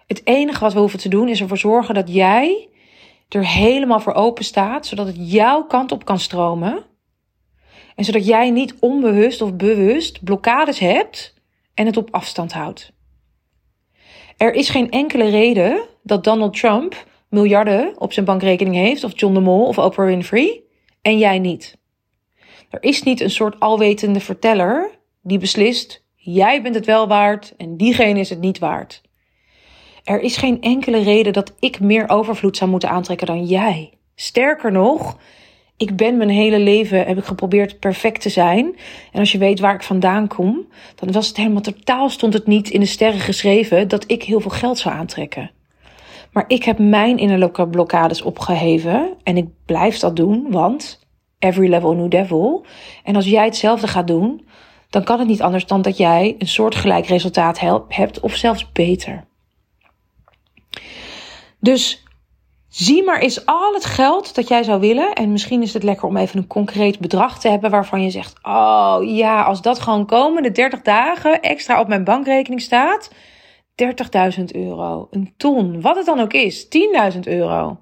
Het 0.07 0.27
enige 0.27 0.61
wat 0.61 0.73
we 0.73 0.79
hoeven 0.79 0.99
te 0.99 1.09
doen 1.09 1.29
is 1.29 1.41
ervoor 1.41 1.59
zorgen 1.59 1.95
dat 1.95 2.13
jij 2.13 2.69
er 3.29 3.47
helemaal 3.47 4.01
voor 4.01 4.15
open 4.15 4.45
staat, 4.45 4.87
zodat 4.87 5.07
het 5.07 5.17
jouw 5.19 5.65
kant 5.65 5.93
op 5.93 6.05
kan 6.05 6.19
stromen. 6.19 6.85
En 7.95 8.05
zodat 8.05 8.27
jij 8.27 8.51
niet 8.51 8.75
onbewust 8.81 9.41
of 9.41 9.55
bewust 9.55 10.25
blokkades 10.25 10.79
hebt 10.79 11.35
en 11.75 11.87
het 11.87 11.97
op 11.97 12.15
afstand 12.15 12.53
houdt. 12.53 12.93
Er 14.37 14.55
is 14.55 14.69
geen 14.69 14.91
enkele 14.91 15.29
reden 15.29 15.81
dat 16.03 16.25
Donald 16.25 16.57
Trump 16.57 17.07
miljarden 17.37 17.95
op 17.99 18.13
zijn 18.13 18.27
bankrekening 18.27 18.77
heeft, 18.77 19.05
of 19.05 19.13
John 19.15 19.35
de 19.35 19.41
Mol 19.41 19.67
of 19.67 19.79
Oprah 19.79 20.07
Winfrey, 20.07 20.63
en 21.03 21.19
jij 21.19 21.39
niet. 21.39 21.77
Er 22.71 22.83
is 22.83 23.03
niet 23.03 23.21
een 23.21 23.31
soort 23.31 23.61
alwetende 23.61 24.21
verteller 24.21 24.91
die 25.23 25.39
beslist: 25.39 26.05
jij 26.15 26.63
bent 26.63 26.75
het 26.75 26.87
wel 26.87 27.09
waard 27.09 27.55
en 27.57 27.77
diegene 27.77 28.21
is 28.21 28.31
het 28.31 28.41
niet 28.41 28.59
waard. 28.59 29.03
Er 30.05 30.21
is 30.21 30.37
geen 30.37 30.61
enkele 30.61 31.03
reden 31.03 31.33
dat 31.33 31.55
ik 31.59 31.81
meer 31.81 32.09
overvloed 32.09 32.57
zou 32.57 32.71
moeten 32.71 32.91
aantrekken 32.91 33.27
dan 33.27 33.45
jij. 33.45 33.93
Sterker 34.15 34.73
nog, 34.73 35.19
ik 35.77 35.97
ben 35.97 36.17
mijn 36.17 36.31
hele 36.31 36.59
leven 36.59 37.07
heb 37.07 37.19
ik 37.19 37.25
geprobeerd 37.25 37.79
perfect 37.79 38.21
te 38.21 38.29
zijn. 38.29 38.77
En 39.13 39.21
als 39.21 39.33
je 39.33 39.39
weet 39.39 39.61
waar 39.61 39.75
ik 39.75 39.83
vandaan 39.83 40.29
kom, 40.29 40.67
dan 40.95 41.13
was 41.13 41.29
het 41.29 41.37
helemaal 41.37 41.61
totaal 41.61 42.11
stond 42.11 42.33
het 42.33 42.47
niet 42.47 42.71
in 42.71 42.81
de 42.81 42.87
sterren 42.87 43.21
geschreven 43.21 43.89
dat 43.89 44.05
ik 44.07 44.23
heel 44.23 44.41
veel 44.41 44.51
geld 44.51 44.79
zou 44.79 44.95
aantrekken. 44.95 45.51
Maar 46.37 46.45
ik 46.49 46.65
heb 46.65 46.79
mijn 46.79 47.19
innerlijke 47.19 47.69
blokkades 47.69 48.23
opgeheven 48.23 49.15
en 49.23 49.37
ik 49.37 49.47
blijf 49.67 49.99
dat 49.99 50.17
doen, 50.17 50.47
want 50.51 51.07
every 51.39 51.69
level 51.69 51.93
new 51.93 52.11
devil. 52.11 52.65
En 53.05 53.17
als 53.17 53.25
jij 53.25 53.45
hetzelfde 53.45 53.87
gaat 53.87 54.07
doen, 54.07 54.47
dan 54.91 55.05
kan 55.05 55.19
het 55.19 55.29
niet 55.29 55.43
anders 55.43 55.67
dan 55.67 55.83
dat 55.83 55.97
jij 55.97 56.35
een 56.39 56.49
soortgelijk 56.49 57.07
resultaat 57.07 57.61
hebt 57.89 58.21
of 58.21 58.35
zelfs 58.35 58.73
beter. 58.73 59.25
Dus 61.61 62.05
zie 62.69 63.05
maar 63.05 63.21
eens 63.21 63.47
al 63.47 63.75
het 63.75 63.85
geld 63.85 64.35
dat 64.35 64.49
jij 64.49 64.63
zou 64.63 64.81
willen. 64.81 65.13
En 65.13 65.33
misschien 65.33 65.63
is 65.63 65.75
het 65.75 65.83
lekker 65.83 66.09
om 66.09 66.17
even 66.17 66.39
een 66.39 66.47
concreet 66.47 66.99
bedrag 66.99 67.39
te 67.39 67.49
hebben 67.49 67.71
waarvan 67.71 68.03
je 68.03 68.11
zegt: 68.11 68.39
Oh 68.43 68.99
ja, 69.03 69.43
als 69.43 69.63
dat 69.63 69.81
gewoon 69.81 70.07
komende 70.07 70.53
30 70.53 70.83
dagen 70.83 71.41
extra 71.41 71.81
op 71.81 71.89
mijn 71.89 72.05
bankrekening 72.05 72.61
staat. 72.61 73.11
30.000 74.39 74.45
euro, 74.45 75.07
een 75.11 75.35
ton, 75.37 75.81
wat 75.81 75.97
het 75.97 76.07
dan 76.07 76.21
ook 76.21 76.33
is, 76.33 76.67
10.000 77.13 77.19
euro. 77.21 77.81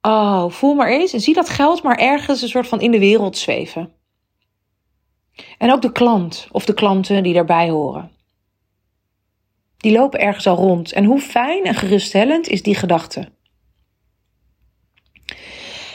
Oh, 0.00 0.50
voel 0.50 0.74
maar 0.74 0.88
eens 0.88 1.12
en 1.12 1.20
zie 1.20 1.34
dat 1.34 1.48
geld 1.48 1.82
maar 1.82 1.98
ergens 1.98 2.42
een 2.42 2.48
soort 2.48 2.68
van 2.68 2.80
in 2.80 2.90
de 2.90 2.98
wereld 2.98 3.38
zweven. 3.38 3.92
En 5.58 5.72
ook 5.72 5.82
de 5.82 5.92
klant 5.92 6.48
of 6.52 6.64
de 6.64 6.74
klanten 6.74 7.22
die 7.22 7.34
daarbij 7.34 7.70
horen. 7.70 8.10
Die 9.76 9.92
lopen 9.92 10.20
ergens 10.20 10.46
al 10.46 10.56
rond. 10.56 10.92
En 10.92 11.04
hoe 11.04 11.20
fijn 11.20 11.64
en 11.64 11.74
geruststellend 11.74 12.48
is 12.48 12.62
die 12.62 12.74
gedachte? 12.74 13.32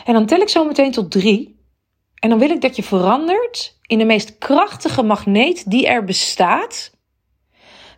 En 0.05 0.13
dan 0.13 0.25
tel 0.25 0.39
ik 0.39 0.49
zo 0.49 0.65
meteen 0.65 0.91
tot 0.91 1.11
drie. 1.11 1.59
En 2.15 2.29
dan 2.29 2.39
wil 2.39 2.49
ik 2.49 2.61
dat 2.61 2.75
je 2.75 2.83
verandert 2.83 3.79
in 3.85 3.97
de 3.97 4.05
meest 4.05 4.37
krachtige 4.37 5.03
magneet 5.03 5.69
die 5.71 5.87
er 5.87 6.03
bestaat. 6.03 6.97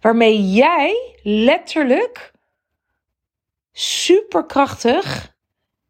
Waarmee 0.02 0.52
jij 0.52 1.20
letterlijk 1.24 2.32
superkrachtig 3.72 5.36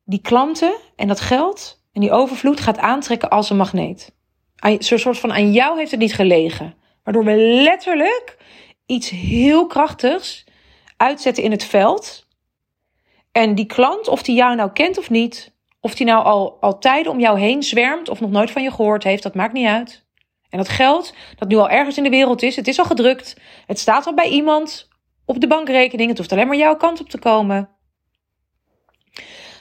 die 0.03 0.21
klanten 0.21 0.75
en 0.95 1.07
dat 1.07 1.19
geld 1.19 1.83
en 1.93 2.01
die 2.01 2.11
overvloed 2.11 2.59
gaat 2.59 2.77
aantrekken 2.77 3.29
als 3.29 3.49
een 3.49 3.57
magneet. 3.57 4.13
Zo'n 4.79 4.97
soort 4.97 5.19
van 5.19 5.31
aan 5.31 5.51
jou 5.51 5.77
heeft 5.77 5.91
het 5.91 5.99
niet 5.99 6.13
gelegen. 6.13 6.75
Waardoor 7.03 7.23
we 7.23 7.35
letterlijk 7.35 8.37
iets 8.85 9.09
heel 9.09 9.67
krachtigs 9.67 10.45
uitzetten 10.97 11.43
in 11.43 11.51
het 11.51 11.63
veld. 11.63 12.27
En 13.31 13.55
die 13.55 13.65
klant, 13.65 14.07
of 14.07 14.23
die 14.23 14.35
jou 14.35 14.55
nou 14.55 14.71
kent 14.71 14.97
of 14.97 15.09
niet, 15.09 15.53
of 15.79 15.95
die 15.95 16.05
nou 16.05 16.23
al, 16.23 16.57
al 16.59 16.77
tijden 16.77 17.11
om 17.11 17.19
jou 17.19 17.39
heen 17.39 17.63
zwermt 17.63 18.09
of 18.09 18.19
nog 18.19 18.31
nooit 18.31 18.51
van 18.51 18.63
je 18.63 18.71
gehoord 18.71 19.03
heeft, 19.03 19.23
dat 19.23 19.35
maakt 19.35 19.53
niet 19.53 19.67
uit. 19.67 20.00
En 20.51 20.57
dat 20.57 20.69
geld, 20.69 21.13
dat 21.35 21.47
nu 21.47 21.55
al 21.55 21.69
ergens 21.69 21.97
in 21.97 22.03
de 22.03 22.09
wereld 22.09 22.41
is, 22.41 22.55
het 22.55 22.67
is 22.67 22.79
al 22.79 22.85
gedrukt, 22.85 23.35
het 23.65 23.79
staat 23.79 24.05
al 24.05 24.13
bij 24.13 24.29
iemand 24.29 24.89
op 25.25 25.39
de 25.39 25.47
bankrekening, 25.47 26.09
het 26.09 26.17
hoeft 26.17 26.31
alleen 26.31 26.47
maar 26.47 26.57
jouw 26.57 26.75
kant 26.75 26.99
op 26.99 27.09
te 27.09 27.19
komen. 27.19 27.69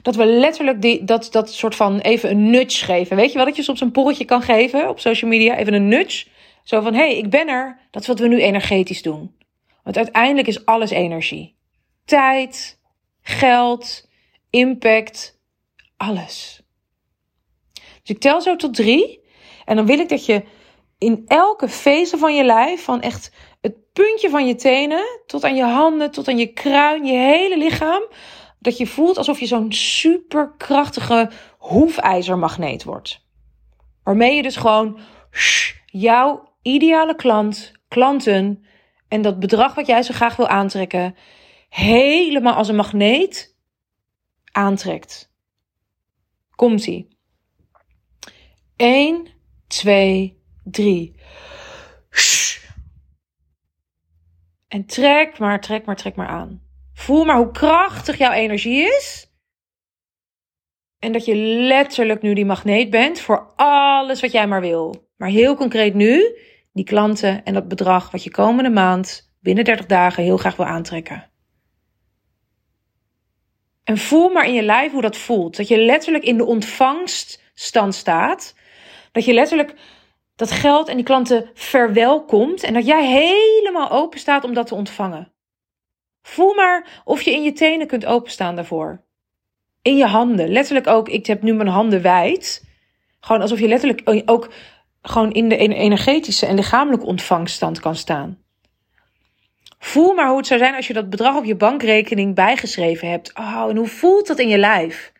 Dat 0.02 0.14
we 0.14 0.26
letterlijk 0.26 0.82
die, 0.82 1.04
dat, 1.04 1.28
dat 1.30 1.52
soort 1.52 1.75
van 1.76 1.99
even 1.99 2.30
een 2.30 2.50
nudge 2.50 2.85
geven. 2.85 3.16
Weet 3.16 3.30
je 3.30 3.37
wel 3.37 3.47
dat 3.47 3.56
je 3.56 3.62
soms 3.62 3.80
een 3.80 3.90
porretje 3.90 4.25
kan 4.25 4.42
geven 4.42 4.88
op 4.88 5.00
social 5.00 5.30
media? 5.30 5.56
Even 5.56 5.75
een 5.75 5.88
nudge. 5.88 6.26
Zo 6.62 6.80
van, 6.80 6.94
hé, 6.94 7.00
hey, 7.00 7.16
ik 7.16 7.30
ben 7.30 7.49
er. 7.49 7.80
Dat 7.90 8.02
is 8.02 8.09
wat 8.09 8.18
we 8.18 8.28
nu 8.28 8.40
energetisch 8.40 9.02
doen. 9.02 9.37
Want 9.82 9.97
uiteindelijk 9.97 10.49
is 10.49 10.64
alles 10.64 10.90
energie. 10.90 11.56
Tijd, 12.04 12.80
geld, 13.23 14.09
impact, 14.50 15.40
alles. 15.97 16.62
Dus 17.73 18.16
ik 18.16 18.18
tel 18.18 18.40
zo 18.40 18.56
tot 18.56 18.75
drie. 18.75 19.20
En 19.64 19.76
dan 19.76 19.87
wil 19.87 19.99
ik 19.99 20.09
dat 20.09 20.26
je 20.26 20.42
in 21.00 21.25
elke 21.26 21.69
vezel 21.69 22.19
van 22.19 22.35
je 22.35 22.45
lijf, 22.45 22.85
van 22.85 23.00
echt 23.00 23.33
het 23.61 23.92
puntje 23.92 24.30
van 24.30 24.47
je 24.47 24.54
tenen 24.54 25.21
tot 25.26 25.45
aan 25.45 25.54
je 25.54 25.64
handen, 25.64 26.11
tot 26.11 26.28
aan 26.28 26.38
je 26.38 26.52
kruin, 26.52 27.04
je 27.04 27.12
hele 27.12 27.59
lichaam, 27.59 28.02
dat 28.59 28.76
je 28.76 28.87
voelt 28.87 29.19
alsof 29.19 29.40
je 29.40 29.47
zo'n 29.47 29.73
superkrachtige 29.73 31.30
hoefijzermagneet 31.59 32.85
wordt. 32.85 33.26
Waarmee 34.02 34.37
je 34.37 34.42
dus 34.42 34.57
gewoon 34.57 34.99
jouw 35.87 36.52
ideale 36.62 37.16
klant, 37.16 37.73
klanten 37.88 38.64
en 39.09 39.23
dat 39.23 39.38
bedrag 39.38 39.75
wat 39.75 39.87
jij 39.87 40.02
zo 40.02 40.14
graag 40.14 40.37
wil 40.37 40.49
aantrekken, 40.49 41.14
helemaal 41.69 42.54
als 42.54 42.69
een 42.69 42.76
magneet 42.76 43.57
aantrekt. 44.52 45.33
Komt-ie. 46.57 47.19
1, 48.76 49.26
2, 49.66 50.39
3. 50.64 51.14
En 54.69 54.87
trek 54.87 55.38
maar, 55.38 55.61
trek 55.61 55.85
maar, 55.85 55.97
trek 55.97 56.17
maar 56.17 56.29
aan. 56.29 56.62
Voel 56.95 57.25
maar 57.25 57.37
hoe 57.37 57.50
krachtig 57.50 58.19
jouw 58.19 58.33
energie 58.33 58.83
is. 58.83 59.31
En 60.99 61.12
dat 61.12 61.25
je 61.25 61.35
letterlijk 61.37 62.23
nu 62.23 62.35
die 62.35 62.45
magneet 62.45 62.90
bent 62.90 63.21
voor 63.21 63.52
alles 63.57 64.21
wat 64.21 64.33
jij 64.33 64.47
maar 64.47 64.61
wil. 64.61 65.09
Maar 65.17 65.29
heel 65.29 65.57
concreet 65.57 65.95
nu, 65.95 66.38
die 66.73 66.85
klanten 66.85 67.45
en 67.45 67.55
dat 67.55 67.69
bedrag 67.69 68.11
wat 68.11 68.25
je 68.25 68.31
komende 68.31 68.71
maand, 68.71 69.33
binnen 69.40 69.64
30 69.64 69.87
dagen, 69.87 70.23
heel 70.23 70.37
graag 70.37 70.57
wil 70.57 70.67
aantrekken. 70.67 71.31
En 73.85 73.99
voel 73.99 74.29
maar 74.29 74.47
in 74.47 74.55
je 74.55 74.62
lijf 74.62 74.93
hoe 74.93 75.02
dat 75.02 75.17
voelt. 75.17 75.57
Dat 75.57 75.69
je 75.69 75.79
letterlijk 75.79 76.25
in 76.25 76.37
de 76.37 76.45
ontvangststand 76.45 77.95
staat. 77.95 78.55
Dat 79.12 79.25
je 79.25 79.33
letterlijk 79.33 79.75
dat 80.40 80.50
geld 80.50 80.88
en 80.88 80.97
die 80.97 81.04
klanten 81.04 81.50
verwelkomt. 81.54 82.62
En 82.62 82.75
dat 82.75 82.87
jij 82.87 83.06
helemaal 83.06 83.90
open 83.90 84.18
staat 84.18 84.44
om 84.44 84.54
dat 84.54 84.66
te 84.66 84.75
ontvangen. 84.75 85.32
Voel 86.23 86.54
maar 86.54 87.02
of 87.04 87.23
je 87.23 87.32
in 87.32 87.42
je 87.42 87.52
tenen 87.52 87.87
kunt 87.87 88.06
openstaan 88.06 88.54
daarvoor. 88.54 89.04
In 89.82 89.97
je 89.97 90.06
handen. 90.06 90.49
Letterlijk 90.49 90.87
ook, 90.87 91.09
ik 91.09 91.26
heb 91.26 91.42
nu 91.42 91.52
mijn 91.52 91.68
handen 91.68 92.02
wijd. 92.02 92.64
Gewoon 93.20 93.42
alsof 93.42 93.61
je 93.61 93.68
letterlijk 93.68 94.23
ook 94.25 94.52
gewoon 95.02 95.32
in 95.32 95.49
de 95.49 95.56
energetische 95.56 96.47
en 96.47 96.54
lichamelijke 96.54 97.06
ontvangststand 97.06 97.80
kan 97.80 97.97
staan. 97.97 98.38
Voel 99.78 100.14
maar 100.14 100.28
hoe 100.28 100.37
het 100.37 100.47
zou 100.47 100.61
zijn 100.61 100.75
als 100.75 100.87
je 100.87 100.92
dat 100.92 101.11
bedrag 101.11 101.37
op 101.37 101.44
je 101.44 101.56
bankrekening 101.56 102.35
bijgeschreven 102.35 103.09
hebt. 103.09 103.38
Oh, 103.38 103.66
en 103.68 103.76
hoe 103.76 103.87
voelt 103.87 104.26
dat 104.26 104.38
in 104.38 104.49
je 104.49 104.59
lijf? 104.59 105.12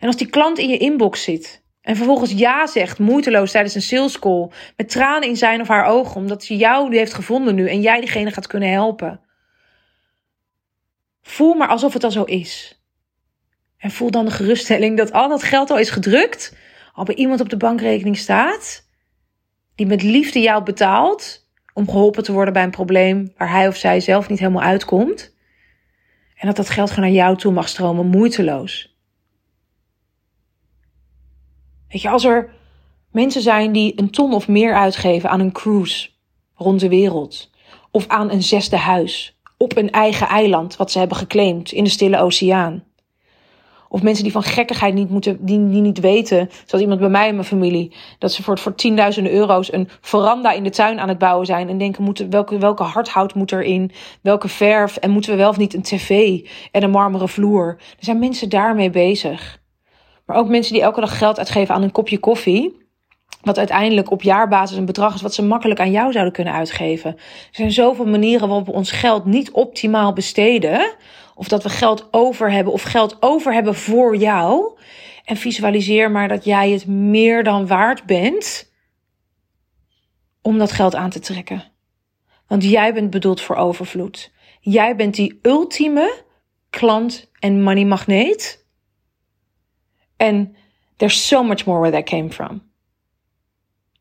En 0.00 0.06
als 0.06 0.16
die 0.16 0.30
klant 0.30 0.58
in 0.58 0.68
je 0.68 0.78
inbox 0.78 1.22
zit 1.22 1.64
en 1.86 1.96
vervolgens 1.96 2.32
ja 2.32 2.66
zegt, 2.66 2.98
moeiteloos 2.98 3.50
tijdens 3.50 3.74
een 3.74 3.82
sales 3.82 4.18
call, 4.18 4.50
met 4.76 4.88
tranen 4.88 5.28
in 5.28 5.36
zijn 5.36 5.60
of 5.60 5.68
haar 5.68 5.84
ogen, 5.84 6.16
omdat 6.16 6.44
ze 6.44 6.56
jou 6.56 6.88
nu 6.88 6.96
heeft 6.96 7.14
gevonden 7.14 7.54
nu 7.54 7.68
en 7.68 7.80
jij 7.80 8.00
diegene 8.00 8.30
gaat 8.30 8.46
kunnen 8.46 8.70
helpen. 8.70 9.20
Voel 11.22 11.54
maar 11.54 11.68
alsof 11.68 11.92
het 11.92 12.04
al 12.04 12.10
zo 12.10 12.22
is. 12.22 12.80
En 13.78 13.90
voel 13.90 14.10
dan 14.10 14.24
de 14.24 14.30
geruststelling 14.30 14.96
dat 14.96 15.12
al 15.12 15.28
dat 15.28 15.42
geld 15.42 15.70
al 15.70 15.78
is 15.78 15.90
gedrukt, 15.90 16.56
al 16.92 17.04
bij 17.04 17.14
iemand 17.14 17.40
op 17.40 17.48
de 17.48 17.56
bankrekening 17.56 18.16
staat, 18.18 18.88
die 19.74 19.86
met 19.86 20.02
liefde 20.02 20.40
jou 20.40 20.62
betaalt 20.62 21.48
om 21.72 21.88
geholpen 21.88 22.22
te 22.22 22.32
worden 22.32 22.52
bij 22.52 22.62
een 22.62 22.70
probleem 22.70 23.32
waar 23.36 23.50
hij 23.50 23.68
of 23.68 23.76
zij 23.76 24.00
zelf 24.00 24.28
niet 24.28 24.38
helemaal 24.38 24.62
uitkomt. 24.62 25.34
En 26.36 26.46
dat 26.46 26.56
dat 26.56 26.70
geld 26.70 26.90
gewoon 26.90 27.04
naar 27.04 27.18
jou 27.18 27.36
toe 27.36 27.52
mag 27.52 27.68
stromen, 27.68 28.06
moeiteloos. 28.06 28.95
Weet 31.88 32.02
je, 32.02 32.08
als 32.08 32.24
er 32.24 32.50
mensen 33.10 33.42
zijn 33.42 33.72
die 33.72 33.92
een 33.96 34.10
ton 34.10 34.34
of 34.34 34.48
meer 34.48 34.74
uitgeven 34.74 35.30
aan 35.30 35.40
een 35.40 35.52
cruise 35.52 36.08
rond 36.54 36.80
de 36.80 36.88
wereld, 36.88 37.50
of 37.90 38.08
aan 38.08 38.30
een 38.30 38.42
zesde 38.42 38.76
huis, 38.76 39.36
op 39.56 39.76
een 39.76 39.90
eigen 39.90 40.26
eiland 40.26 40.76
wat 40.76 40.90
ze 40.90 40.98
hebben 40.98 41.16
geclaimd 41.16 41.72
in 41.72 41.84
de 41.84 41.90
Stille 41.90 42.20
Oceaan. 42.20 42.84
Of 43.88 44.02
mensen 44.02 44.24
die 44.24 44.32
van 44.32 44.42
gekkigheid 44.42 44.94
niet 44.94 45.10
moeten, 45.10 45.38
die, 45.40 45.58
niet 45.58 46.00
weten, 46.00 46.48
zoals 46.64 46.82
iemand 46.82 47.00
bij 47.00 47.08
mij 47.08 47.28
in 47.28 47.34
mijn 47.34 47.46
familie, 47.46 47.92
dat 48.18 48.32
ze 48.32 48.42
voor, 48.42 48.58
voor 48.58 48.74
tienduizenden 48.74 49.32
euro's 49.32 49.72
een 49.72 49.88
veranda 50.00 50.52
in 50.52 50.62
de 50.62 50.70
tuin 50.70 51.00
aan 51.00 51.08
het 51.08 51.18
bouwen 51.18 51.46
zijn. 51.46 51.68
En 51.68 51.78
denken, 51.78 52.30
welke, 52.30 52.58
welke 52.58 52.82
hardhout 52.82 53.34
moet 53.34 53.52
erin? 53.52 53.90
Welke 54.20 54.48
verf? 54.48 54.96
En 54.96 55.10
moeten 55.10 55.30
we 55.30 55.36
wel 55.36 55.48
of 55.48 55.56
niet 55.56 55.74
een 55.74 55.82
tv 55.82 56.40
en 56.70 56.82
een 56.82 56.90
marmeren 56.90 57.28
vloer? 57.28 57.76
Er 57.78 58.04
zijn 58.04 58.18
mensen 58.18 58.48
daarmee 58.48 58.90
bezig. 58.90 59.60
Maar 60.26 60.36
ook 60.36 60.48
mensen 60.48 60.72
die 60.72 60.82
elke 60.82 61.00
dag 61.00 61.18
geld 61.18 61.38
uitgeven 61.38 61.74
aan 61.74 61.82
een 61.82 61.92
kopje 61.92 62.18
koffie. 62.18 62.84
Wat 63.40 63.58
uiteindelijk 63.58 64.10
op 64.10 64.22
jaarbasis 64.22 64.76
een 64.76 64.84
bedrag 64.84 65.14
is 65.14 65.22
wat 65.22 65.34
ze 65.34 65.42
makkelijk 65.42 65.80
aan 65.80 65.90
jou 65.90 66.12
zouden 66.12 66.32
kunnen 66.32 66.54
uitgeven. 66.54 67.10
Er 67.16 67.22
zijn 67.50 67.72
zoveel 67.72 68.06
manieren 68.06 68.48
waarop 68.48 68.66
we 68.66 68.72
ons 68.72 68.90
geld 68.90 69.24
niet 69.24 69.50
optimaal 69.50 70.12
besteden. 70.12 70.94
Of 71.34 71.48
dat 71.48 71.62
we 71.62 71.68
geld 71.68 72.08
over 72.10 72.52
hebben 72.52 72.72
of 72.72 72.82
geld 72.82 73.16
over 73.20 73.52
hebben 73.52 73.74
voor 73.74 74.16
jou. 74.16 74.78
En 75.24 75.36
visualiseer 75.36 76.10
maar 76.10 76.28
dat 76.28 76.44
jij 76.44 76.70
het 76.70 76.86
meer 76.86 77.44
dan 77.44 77.66
waard 77.66 78.04
bent 78.04 78.72
om 80.42 80.58
dat 80.58 80.72
geld 80.72 80.94
aan 80.94 81.10
te 81.10 81.20
trekken. 81.20 81.64
Want 82.46 82.64
jij 82.64 82.94
bent 82.94 83.10
bedoeld 83.10 83.40
voor 83.40 83.56
overvloed. 83.56 84.32
Jij 84.60 84.96
bent 84.96 85.14
die 85.14 85.38
ultieme 85.42 86.22
klant 86.70 87.30
en 87.38 87.62
money 87.62 87.84
magneet. 87.84 88.65
En 90.16 90.56
there's 90.96 91.26
so 91.26 91.42
much 91.42 91.64
more 91.64 91.80
where 91.80 91.92
that 91.92 92.04
came 92.04 92.30
from. 92.30 92.62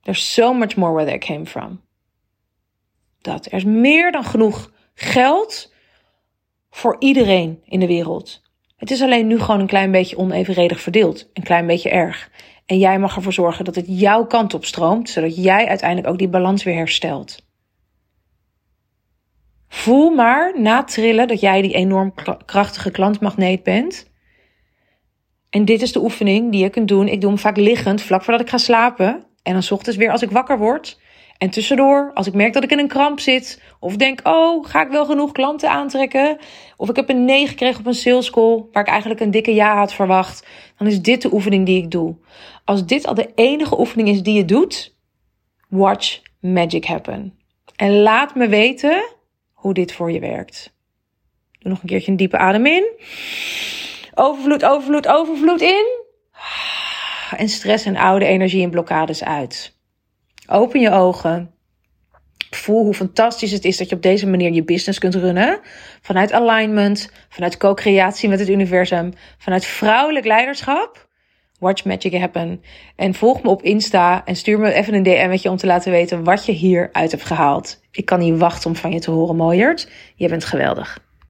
There's 0.02 0.34
so 0.34 0.54
much 0.54 0.76
more 0.76 0.94
where 0.94 1.12
that 1.12 1.20
came 1.20 1.46
from. 1.46 1.82
Dat 3.22 3.46
er 3.46 3.54
is 3.54 3.64
meer 3.64 4.12
dan 4.12 4.24
genoeg 4.24 4.72
geld 4.94 5.74
voor 6.70 6.96
iedereen 7.00 7.62
in 7.66 7.80
de 7.80 7.88
wereld. 7.88 8.42
Het 8.76 8.92
is 8.92 9.02
alleen 9.02 9.28
nu 9.28 9.40
gewoon 9.40 9.60
een 9.60 9.68
klein 9.68 9.92
beetje 9.92 10.18
onevenredig 10.18 10.82
verdeeld, 10.82 11.30
een 11.34 11.44
klein 11.44 11.68
beetje 11.68 11.90
erg. 11.90 12.32
En 12.66 12.78
jij 12.78 13.00
mag 13.00 13.16
ervoor 13.16 13.34
zorgen 13.34 13.66
dat 13.66 13.76
het 13.76 13.86
jouw 13.88 14.26
kant 14.26 14.54
op 14.54 14.66
stroomt, 14.66 15.10
zodat 15.10 15.36
jij 15.44 15.68
uiteindelijk 15.68 16.10
ook 16.10 16.18
die 16.18 16.28
balans 16.28 16.64
weer 16.64 16.76
herstelt. 16.76 17.44
Voel 19.68 20.10
maar 20.10 20.62
na 20.62 20.84
trillen 20.84 21.28
dat 21.28 21.40
jij 21.40 21.62
die 21.62 21.74
enorm 21.74 22.14
krachtige 22.46 22.92
klantmagneet 22.92 23.64
bent. 23.64 24.10
En 25.56 25.66
dit 25.66 25.82
is 25.82 25.92
de 25.92 26.02
oefening 26.02 26.52
die 26.52 26.64
je 26.64 26.70
kunt 26.70 26.88
doen. 26.88 27.08
Ik 27.08 27.22
doe 27.22 27.30
hem 27.30 27.40
vaak 27.40 27.58
liggend, 27.58 28.02
vlak 28.02 28.24
voordat 28.24 28.42
ik 28.42 28.50
ga 28.50 28.58
slapen. 28.58 29.26
En 29.44 29.54
dan 29.54 29.64
ochtends 29.70 29.98
weer 29.98 30.12
als 30.12 30.22
ik 30.22 30.32
wakker 30.32 30.58
word. 30.58 31.00
En 31.38 31.50
tussendoor, 31.50 32.12
als 32.14 32.28
ik 32.28 32.34
merk 32.34 32.54
dat 32.54 32.64
ik 32.64 32.72
in 32.72 32.80
een 32.80 32.88
kramp 32.88 33.20
zit, 33.20 33.62
of 33.80 33.96
denk, 33.96 34.20
oh, 34.24 34.66
ga 34.66 34.86
ik 34.86 34.92
wel 34.92 35.06
genoeg 35.06 35.32
klanten 35.32 35.70
aantrekken? 35.70 36.38
Of 36.78 36.90
ik 36.90 36.96
heb 36.96 37.10
een 37.10 37.26
nee 37.26 37.48
gekregen 37.48 37.80
op 37.80 37.86
een 37.86 37.94
sales 37.94 38.30
call, 38.30 38.64
waar 38.72 38.84
ik 38.84 38.90
eigenlijk 38.90 39.20
een 39.20 39.32
dikke 39.32 39.54
ja 39.54 39.76
had 39.78 39.94
verwacht, 39.94 40.48
dan 40.78 40.88
is 40.88 41.02
dit 41.02 41.22
de 41.22 41.34
oefening 41.34 41.66
die 41.66 41.84
ik 41.84 41.92
doe. 41.92 42.16
Als 42.66 42.86
dit 42.86 43.08
al 43.08 43.14
de 43.14 43.32
enige 43.36 43.80
oefening 43.80 44.10
is 44.10 44.24
die 44.24 44.36
je 44.36 44.46
doet, 44.46 44.96
watch 45.70 46.22
magic 46.40 46.86
happen. 46.86 47.40
En 47.76 48.02
laat 48.02 48.36
me 48.36 48.48
weten 48.48 49.04
hoe 49.54 49.74
dit 49.74 49.94
voor 49.94 50.12
je 50.12 50.20
werkt. 50.20 50.74
Doe 51.60 51.72
nog 51.72 51.82
een 51.82 51.88
keertje 51.88 52.12
een 52.12 52.18
diepe 52.18 52.38
adem 52.38 52.66
in. 52.66 52.86
Overvloed, 54.16 54.66
overvloed, 54.66 55.08
overvloed 55.08 55.62
in. 55.62 56.04
en 57.38 57.50
stress 57.50 57.86
en 57.86 57.98
oude 57.98 58.26
energie 58.26 58.64
en 58.64 58.70
blokkades 58.70 59.24
uit. 59.24 59.78
Open 60.48 60.80
je 60.80 60.92
ogen. 60.92 61.54
Voel 62.50 62.84
hoe 62.84 62.94
fantastisch 62.94 63.52
het 63.52 63.66
is 63.66 63.78
dat 63.78 63.90
je 63.90 63.96
op 63.96 64.02
deze 64.02 64.28
manier 64.28 64.52
je 64.52 64.64
business 64.64 65.00
kunt 65.00 65.16
runnen. 65.16 65.60
Vanuit 66.02 66.32
alignment, 66.32 67.10
vanuit 67.30 67.58
co-creatie 67.58 68.30
met 68.30 68.40
het 68.40 68.50
universum, 68.50 69.14
vanuit 69.38 69.66
vrouwelijk 69.66 70.26
leiderschap. 70.26 71.08
Watch 71.60 71.86
Magic 71.86 72.14
Happen. 72.14 72.64
En 72.96 73.14
volg 73.14 73.44
me 73.44 73.50
op 73.50 73.62
Insta 73.62 74.26
en 74.26 74.36
stuur 74.36 74.60
me 74.60 74.74
even 74.74 74.94
een 74.94 75.04
DM'tje 75.04 75.50
om 75.50 75.58
te 75.58 75.66
laten 75.66 75.92
weten 75.92 76.24
wat 76.24 76.46
je 76.46 76.52
hieruit 76.52 77.12
hebt 77.12 77.26
gehaald. 77.26 77.82
Ik 77.92 78.06
kan 78.06 78.20
niet 78.20 78.38
wachten 78.38 78.70
om 78.70 78.76
van 78.76 78.92
je 78.92 79.00
te 79.00 79.12
horen, 79.12 79.36
mooierd. 79.36 79.90
Je 80.16 80.30
bent 80.30 80.46
geweldig. 80.46 81.05